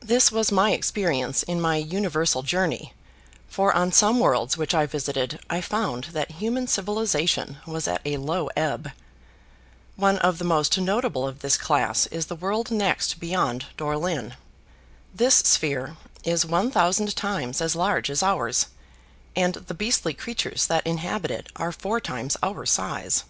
This 0.00 0.32
was 0.32 0.50
my 0.50 0.72
experience 0.72 1.42
in 1.42 1.60
my 1.60 1.76
universal 1.76 2.42
journey, 2.42 2.94
for 3.50 3.70
on 3.74 3.92
some 3.92 4.18
worlds 4.18 4.56
which 4.56 4.74
I 4.74 4.86
visited 4.86 5.38
I 5.50 5.60
found 5.60 6.04
that 6.14 6.30
human 6.40 6.66
civilization 6.66 7.58
was 7.66 7.86
at 7.86 8.00
a 8.06 8.16
low 8.16 8.48
ebb. 8.56 8.92
One 9.94 10.16
of 10.20 10.38
the 10.38 10.44
most 10.46 10.78
notable 10.78 11.28
of 11.28 11.40
this 11.40 11.58
class 11.58 12.06
is 12.06 12.28
the 12.28 12.34
world 12.34 12.70
next 12.70 13.20
beyond 13.20 13.66
Dore 13.76 13.98
lyn. 13.98 14.36
This 15.14 15.34
sphere 15.34 15.98
is 16.24 16.46
one 16.46 16.70
thousand 16.70 17.14
times 17.14 17.60
as 17.60 17.76
large 17.76 18.08
as 18.08 18.22
ours, 18.22 18.68
and 19.36 19.52
the 19.56 19.74
beastly 19.74 20.14
creatures 20.14 20.66
that 20.68 20.86
inhabit 20.86 21.30
it 21.30 21.50
are 21.56 21.72
four 21.72 22.00
times 22.00 22.38
our 22.42 22.64
size. 22.64 23.24